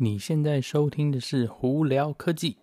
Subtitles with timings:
[0.00, 2.56] 你现在收听的是《胡聊科技》。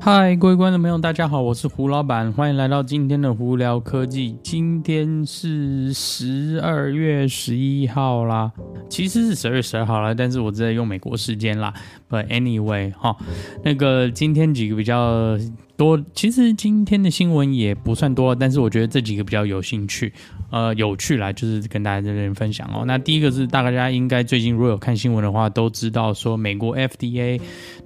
[0.00, 4.32] 嗨，各位观众朋友，大家好，我是胡老板，欢迎来到今天的《胡聊科技》。
[4.42, 8.50] 今天是十二月十一号啦，
[8.88, 11.72] 其实是十二月十二号啦，但是我正在用美国时间啦。
[12.10, 13.16] But anyway，哈，
[13.62, 15.38] 那个今天几个比较
[15.82, 20.12] 多，其实今天的新闻也不算多，但是我觉得这几个比较有兴趣。
[20.52, 22.84] 呃，有趣啦，就是跟大家这边分享哦。
[22.86, 27.40] 那第一个是大家应该最近如果有看新闻的话，都知道说美国 FDA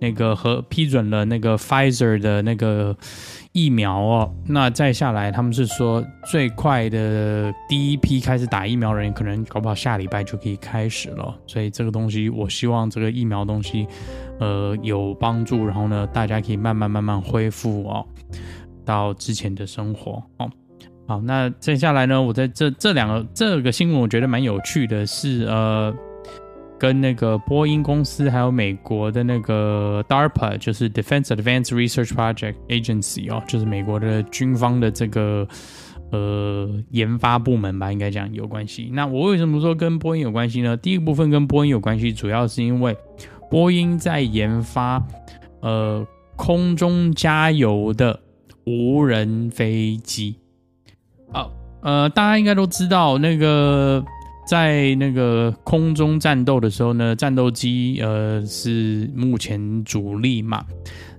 [0.00, 2.96] 那个和批准了那个 Pfizer 的那个
[3.50, 4.32] 疫苗哦。
[4.46, 11.36] 那再下来，他们是说最快的第一批开始打疫苗人，可能搞不好下礼拜就可以开始了。
[11.48, 13.86] 所以这个东西，我希望这个疫苗东西，
[14.38, 18.04] 呃，有帮助，然后呢，大家可以慢慢慢慢恢复哦，
[18.84, 20.50] 到之前的生活哦。
[21.06, 25.92] 好，那接下来呢，我在这这两个这个新闻，我觉得蛮有趣的是，呃，
[26.78, 35.46] 跟那个波音公司还有美国的那个 DARPA，就是 Defense Advanced Research Project Agency 哦，就是美国的军方的这个
[36.12, 38.88] 呃研发部门吧，应该讲有关系。
[38.92, 40.76] 那我为什么说跟波音有关系呢？
[40.76, 42.96] 第一个部分跟波音有关系，主要是因为
[43.52, 45.06] 波音在研发
[45.60, 48.18] 呃空中加油的
[48.64, 50.36] 无人飞机。
[51.34, 51.50] 哦，
[51.82, 54.02] 呃，大家应该都知道，那个
[54.48, 60.64] 在那个空中战斗的时候呢，战斗机呃是目前主力嘛。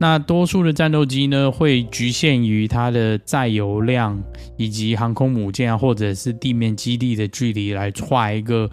[0.00, 4.22] 那多数的战斗机呢，会局限于它的载油量
[4.58, 8.70] 以及航空母舰啊，或者是地面基地的距离来画一个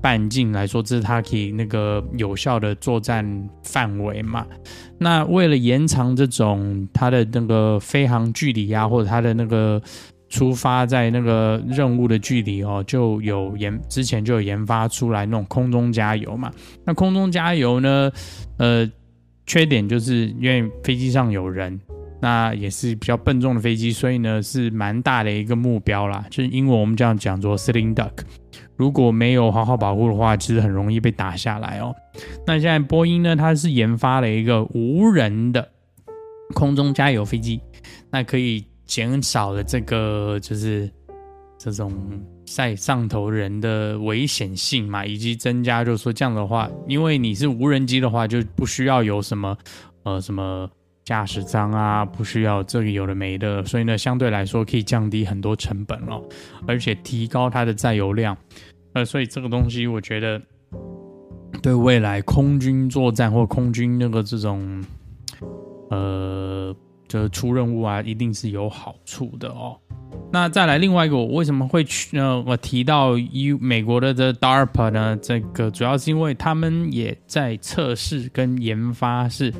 [0.00, 4.46] 半径来说，这是它可以那个有效的作战范围嘛。
[4.98, 9.80] 那为了延长这种它的那个飞行距离啊，或者它的那个。
[10.30, 16.52] 出发在那个任务的距离哦，就有研之前就有研发出来那种空中加油嘛。
[16.84, 18.12] 那空中加油呢，
[18.58, 18.86] 呃，
[19.46, 21.80] 缺点就是因为飞机上有人，
[22.20, 26.22] 那也是比较笨重的飞机，所以呢是蛮大的一个目标啦。
[26.28, 28.12] 就是英文我们这样讲做 sitting duck，
[28.78, 31.94] 如果没有好好保护的话，其实很容易被打下来哦。
[32.46, 35.68] 那现在波音呢，它是研发了一个无人的
[36.54, 37.60] 空中加油飞机，
[38.10, 38.64] 那可以。
[38.88, 40.90] 减少了这个就是
[41.58, 41.92] 这种
[42.46, 49.54] 在上头人的危险性嘛，以及增加就是说这样的话，因为你是无人机的话，就不需要有什么
[50.04, 50.66] 呃什么
[51.04, 56.22] 驾驶舱啊，不需要这个有的没的，所以呢，相对来说可以降低很多成本哦，
[56.66, 58.34] 而且提高它的载油量，
[58.98, 60.40] 呃，所以这个东西我觉得
[61.62, 64.84] 对未来空军作战或空军那个这种
[65.90, 66.74] 呃。
[67.08, 69.74] 就是出任务啊，一定是有好处的哦。
[70.30, 72.44] 那再来另外一个，我为什么会去呢？
[72.46, 79.50] 我提到 U 美国的这 DARPA 呢，这个主要是因为他们也在测试跟研发是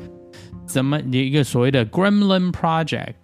[0.67, 3.15] 怎么一个所谓的 Gremlin Project。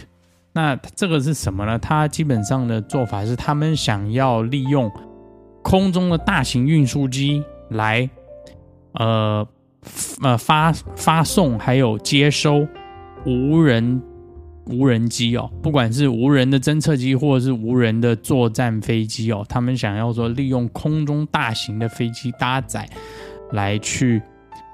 [0.54, 1.78] 那这个是什么呢？
[1.78, 4.92] 它基本上的做法是，他们想要利用
[5.66, 8.08] 空中的大型运输机来
[8.94, 9.46] 呃
[10.22, 12.68] 呃发发送还有接收
[13.26, 14.00] 无人。
[14.68, 22.90] 无人机哦，不管是无人的侦测机或者是无人的作战飞机哦，他们想要说利用空中大型的飞机搭载
[23.52, 24.20] 来去，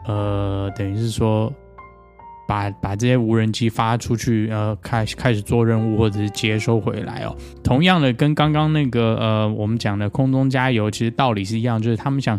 [0.08, 1.52] 呃，等于是说
[2.52, 7.34] 把把这些无人机发出去，呃，开开始做任务或者是接收回来哦。
[7.64, 12.38] 同样的，跟刚刚那个呃我们讲的空中加油，其实道理是一样，就是他们想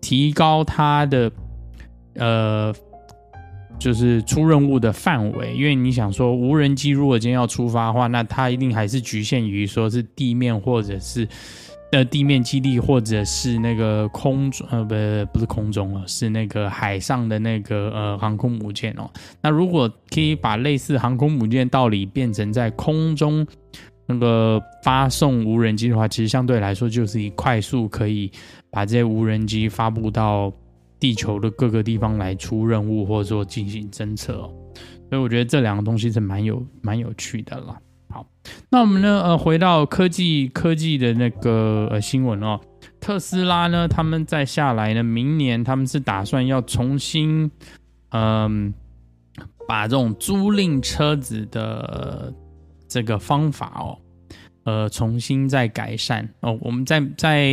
[0.00, 1.30] 提高它的
[2.16, 2.74] 呃。
[3.76, 11.28] 就是出任务的范围，因为你想说无人机如果今天要出发的话，那它一定还是局限于说是地面或者是
[11.94, 14.94] 呃地面基地或者是那个空中呃不
[15.32, 19.08] 不是空中哦，是那个海上的那个呃航空母舰哦。
[19.40, 23.46] 那如果可以把类似航空母舰道理变成在空中
[24.06, 28.30] 那个发送无人机的话，其实相对来说就是以快速可以
[28.70, 30.52] 把这些无人机发布到。
[31.00, 34.48] 地球的各个地方来出任务，或者说进行侦测哦，
[35.10, 37.76] 所以我觉得这两个东西是蛮有蛮有趣的啦。
[38.14, 38.24] 好，
[38.70, 42.60] 那我们呢，呃，回到科技科技的那个呃新闻哦，
[43.00, 47.50] 特斯拉呢，他们在下来呢，明年他们是打算要重新，
[48.10, 48.72] 嗯，
[49.66, 52.32] 把这种租赁车子的
[52.86, 53.98] 这个方法哦。
[54.64, 56.58] 呃，重新再改善哦。
[56.60, 57.52] 我们在在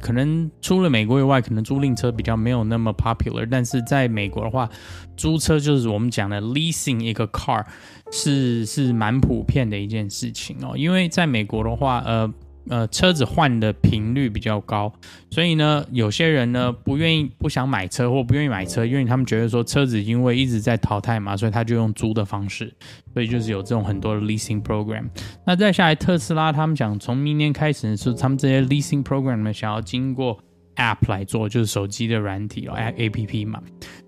[0.00, 3.46] 可能除了美国以外，可能租赁车比较没有那么 popular。
[3.50, 4.68] 但是在美国的话，
[5.16, 7.64] 租车就是我们讲的 leasing 一个 car，
[8.10, 10.76] 是是蛮普遍的一件事情哦。
[10.76, 12.28] 因为在美国的话，呃，
[12.68, 14.92] 呃车子换的频率比较高，
[15.30, 22.72] 所以呢，有些人呢不愿意不想买车或不愿意买车，因为他们觉得说车子因为一直在淘汰嘛，所以他就用租的方式，
[23.12, 25.04] 所以就是有这种很多的 leasing program。
[25.46, 30.38] 那再下来特斯拉，他们想从明年开始是他们这些 leasing program 呢想要经过
[30.76, 33.60] app 来做，就是手机的软体哦，app 嘛。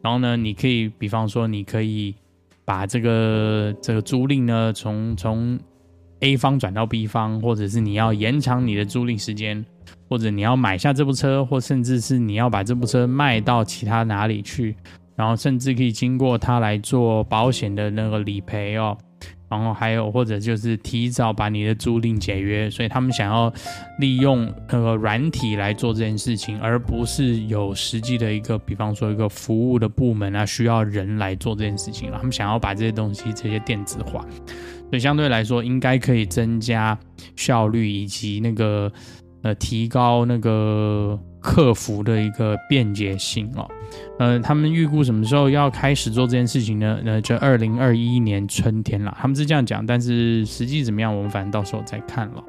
[0.02, 2.14] 然后呢，你可以比方说你可以
[2.64, 5.58] 把这个这个租赁呢从从
[6.20, 9.64] A 方转到 B 方，或者是你要延长你的租赁时间，
[10.08, 14.76] 或者你要买下这部车，或甚至是你要把这部车卖到其他哪里去，
[15.16, 18.96] 然后甚至可以经过它来做保险的那个理赔哦，
[19.50, 23.52] 然后还有或者就是提早把你的租赁解约，所以他们想要
[23.98, 32.10] 利用那个软体来做这件事情，而不是有实际的一个，比方说一个服务的部门啊，需要人来做这件事情。
[32.12, 34.24] 他们想要把这些东西这些电子化。
[34.88, 36.96] 所以相对来说，应该可以增加
[37.34, 38.90] 效率，以及那个
[39.42, 43.68] 呃提高那个客服的一个便捷性哦。
[44.18, 47.00] 呃，他们预估什么时候要开始做这件事情呢？
[47.04, 49.16] 呃，就二零二一年春天了。
[49.20, 52.44] 他们是这样讲，但是实际怎么样，我们反正到时候再看了。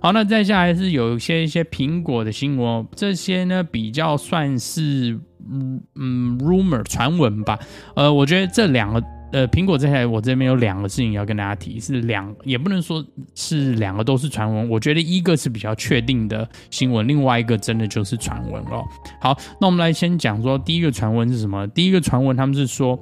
[0.00, 5.18] 好，那再下来是有一些一些苹果的新闻，这些呢比较算是
[5.50, 7.58] 嗯嗯 rumor 传闻吧。
[7.96, 9.02] 呃，我觉得这两个。
[9.34, 13.04] 呃，苹果这台我这边有两个事情要跟大家提，是两也不能说
[13.34, 18.84] 是两个都是传闻，我觉得一个是比较确定的新闻，另外一个真的就是传闻哦。
[19.20, 21.66] 好，那我们来先讲说第一个传闻是什么？
[21.66, 22.96] 第一个传闻他们是说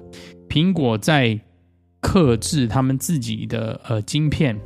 [0.49, 1.39] 苹果在
[2.01, 4.59] 克制他们自己的呃晶片，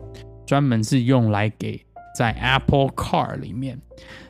[0.46, 1.84] 专门是用来给
[2.16, 3.76] 在 Apple Car 里面。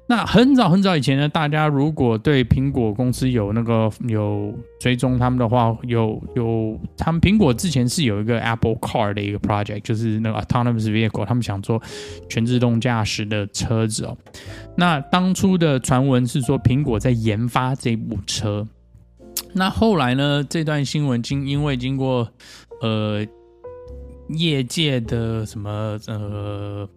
[0.09, 11.83] 那很早很早以前呢，大家如果对苹果公司有那个有追踪他们的话，有有他们苹果之前是有一个 Apple Car 的一个 project，就是那个 autonomous vehicle，他们想做
[12.29, 14.17] 全自动驾驶的车子哦。
[14.77, 18.65] 那当初的传闻是说苹果在研发这部车，
[19.55, 22.29] 那后来呢，这段新闻经因为经过
[22.81, 23.27] 呃
[24.29, 26.89] 业界的什么呃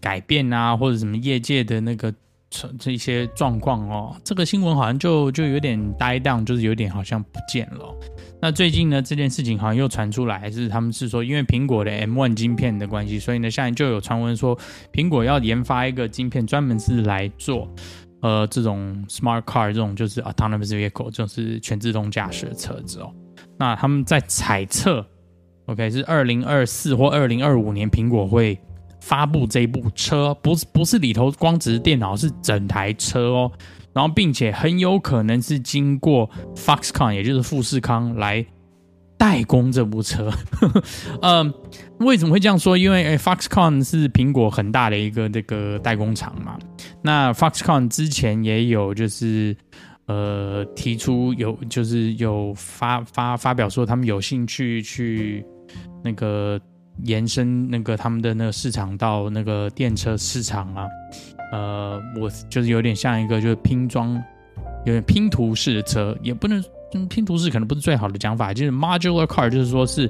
[0.00, 2.14] 改变啊，或者什么业界的那个。
[2.78, 7.94] 这一些状况哦，这个新闻好像就就有点呆档就是有点好像不见了。
[8.40, 14.58] 那最近呢，这件事情好像又传出来，是他们是说，因为苹果的 M1 晶片的关系，所以呢，现在就有传闻说，
[14.92, 17.68] 苹果要研发一个晶片，专门是来做
[18.20, 23.10] 呃这种 smart car 这种就是 autonomous vehicle，就是全自动驾驶的车子哦。
[23.58, 25.06] 那他们在猜测
[25.66, 28.58] ，OK，是二零二四或二零二五年苹果会。
[29.04, 33.52] 发布这部车不是不是里头光只是电脑，是整台车哦，
[33.92, 38.42] 然后并且很有可能是经过 Foxconn，也就是富士康来
[39.18, 40.32] 代工这部车。
[41.20, 41.52] 嗯，
[41.98, 42.78] 为什么会这样说？
[42.78, 46.58] 因为 Foxconn 是苹果很大的一个这个代工厂嘛。
[47.02, 49.54] 那 Foxconn 之前也有就是
[50.06, 55.44] 呃提出有就是有发发发表说他们有兴趣去
[56.02, 56.58] 那个。
[57.02, 60.86] 延伸那个他们的那个市场到那个电车市场啊，
[61.52, 64.14] 呃，我就是有点像一个就是拼装，
[64.84, 66.62] 有点拼图式的车，也不能
[67.08, 70.08] 拼图式可能不是最好的讲法，就是 modular car，就是说是，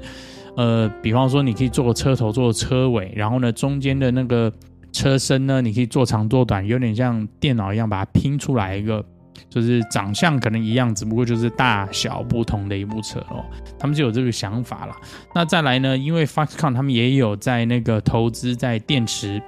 [0.55, 4.53] 呃，比方说你可以做个车头，做个车尾，然后呢中间的那个
[4.91, 9.03] 车身呢，你可以做长做短，有点像电脑一样把它拼出来一个。
[9.49, 13.43] 就是长相可能一样，只不过就是大小不同的一部车哦。
[13.77, 14.95] 他们就有这个想法了。
[15.33, 15.97] 那再来呢？
[15.97, 19.41] 因为 Foxconn 他们也有在那个投资在电池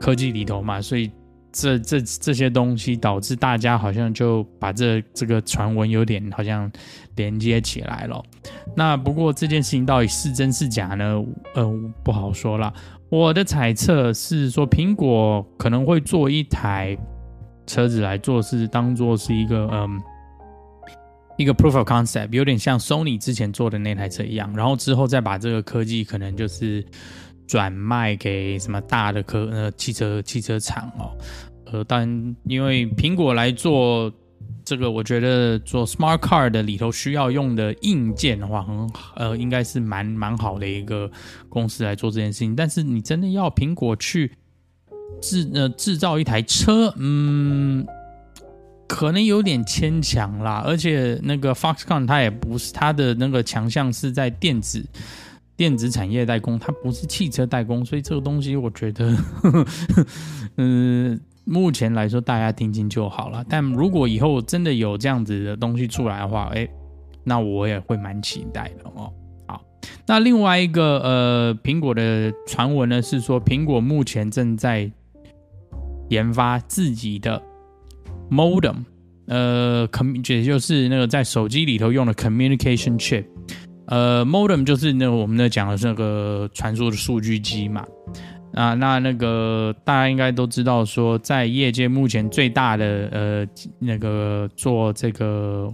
[0.00, 1.10] 科技里头嘛，所以
[1.52, 6.70] 这这这些东西导致大家好像就把这这个传闻有点好像
[7.16, 8.22] 连接起来了。
[8.76, 11.24] 那不过这件事情到底是真是假呢？
[11.54, 11.64] 呃，
[12.04, 12.72] 不好说了。
[13.10, 16.96] 我的猜测是说，苹果可能会做一台。
[17.68, 20.00] 车子来做是当做是一个嗯
[21.36, 26.84] 一个 proof of concept，有点像 Sony 之前做的那台车一样，然后之后再把这个科技可能就是
[27.46, 31.12] 转卖给什么大的科呃汽车汽车厂哦，
[31.66, 32.08] 呃，但
[32.44, 34.12] 因为苹果来做
[34.64, 41.08] 这个，我觉得做 smart car 的里头需要用的硬件的话，很呃应该是蛮蛮好的一个
[41.48, 44.32] 公司来做这件事情，但是你真的要苹果去。
[45.20, 47.86] 制呃制造一台车，嗯，
[48.86, 50.62] 可能有点牵强啦。
[50.64, 54.84] 而且那个 Foxconn 它也不是它的那个强项是在电子
[55.56, 59.16] 电子产业代工，它不是汽车代工，所以这个东西我觉得，
[60.56, 63.44] 嗯、 目前来说大家听听就好了。
[63.48, 66.68] 但如果以后真的有这样子的东西出来的话，哎，
[67.24, 69.12] 那我也会蛮期待的哦。
[69.48, 69.60] 好，
[70.06, 74.88] 那另外一个呃苹果的传闻呢是说，苹果目前正在
[76.08, 77.40] 研发自己的
[78.30, 78.76] modem，
[79.26, 83.24] 呃，com 也就是那个在手机里头用的 communication chip，
[83.86, 87.84] 呃，modem 就是那个我们那讲的那个传输的数据机嘛。
[88.54, 93.46] 啊，那那个大家应该都知道，说在业界目前最大的呃
[93.78, 95.72] 那个做这个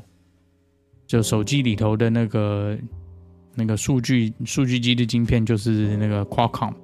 [1.07, 2.77] 就手机里头的那个
[3.55, 6.75] 那个数据数据机的晶片就是那个 Qualcomm。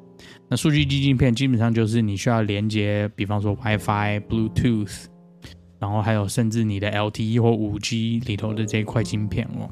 [0.51, 5.05] 那数据机晶片基本上就是你需要连接，比方说 WiFi、Bluetooth，
[5.79, 9.71] 然后还有甚至你的 LTE 或 5G 里头的这一块晶片哦。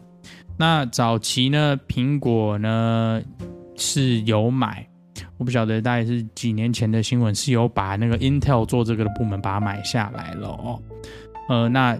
[0.57, 3.21] 那早期呢，苹果呢
[3.77, 4.89] 是有买。
[5.37, 10.81] 我不晓得大概是几年前的新闻，是有把那个 Intel 做这个的部门把它买下来了哦。
[11.49, 11.99] 呃，那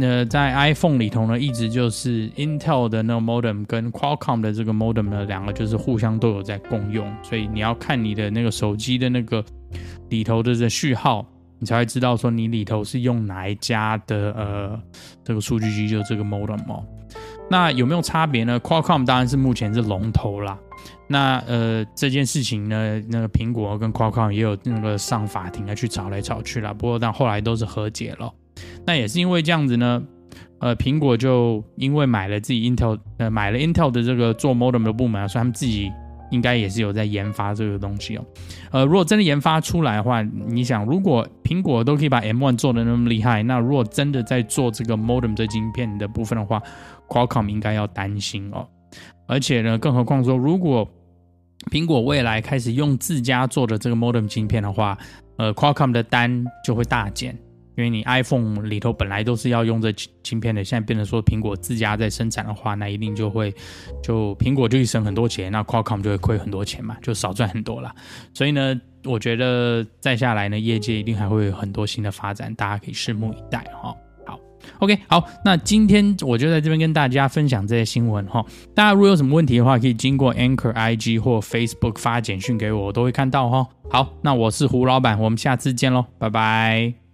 [0.00, 9.44] 那在 iPhone 里头呢，一直就是 Intel 的那个 modem 跟 Qualcomm 的这个 modem 呢，两个就是互相都有在共用，所以你要看你的那个手机的那个
[10.08, 11.26] 里头的这序号，
[11.58, 14.80] 你才会知道说你里头是用哪一家的呃
[15.24, 16.84] 这个数据机，就这个 modem 哦。
[17.50, 20.56] 那有没有差别呢？Qualcomm 当然是目前是龙头啦。
[21.08, 26.72] 那呃这件事情呢，那个苹果跟 Qualcomm 也有那个上法庭啊去吵来吵去啦。
[26.72, 28.32] 不过但后来都是和解了。
[28.88, 30.02] 那也是因为这样子呢，
[30.60, 35.92] 呃苹果就因为买了自己 Intel 呃买了 Intel 的这个做 modem 的部门，所以他们自己
[36.30, 38.24] 应该也是有在研发这个东西哦。
[38.70, 46.62] 呃如果真的研发出来的话，你想如果苹果都可以把 M1 做的那么厉害，那如果真的在做这个 modem 这晶片的部分的话
[47.08, 48.66] ，Qualcomm 应该要担心哦。
[49.26, 50.88] 而且呢，更何况说如果
[51.70, 54.96] 苹果未来开始用自家做的这个 modem 晶片的话，
[55.36, 57.38] 呃，Qualcomm 的单就会大减，
[57.78, 63.54] 因为你 iPhone 里头本来都是要用这晶片的，现在变成说苹果自家在生产的话，那一定就会
[64.02, 67.94] 就苹果就会省很多钱，那 Qualcomm 就会亏很多钱嘛，就少赚很多啦。
[68.34, 73.94] 所以呢，我觉得再下来呢，业界一定还会有很多新的发展，大家可以拭目以待哈。
[74.26, 74.40] 好
[74.80, 78.44] OK，好，那今天我就在这边跟大家分享这些新闻哈。
[78.74, 83.66] 大家如果有什么问题的话，可以经过 Anchor IG 或 Facebook 发简讯给我，我都会看到哈。
[83.88, 87.07] 好，那我是胡老板，我们下次见喽，拜拜。